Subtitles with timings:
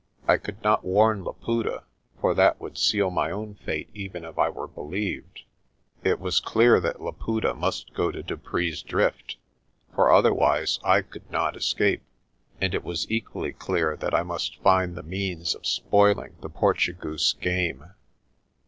[0.27, 1.83] I could not warn Laputa,
[2.19, 5.43] for that would seal my own fate even if I were believed.
[6.03, 9.37] It was clear that Laputa must go to Dupree's Drift,
[9.93, 12.01] for otherwise I could not escape;
[12.59, 17.33] and it was equally clear that I must find the means of spoiling the Portugoose's
[17.33, 17.93] game.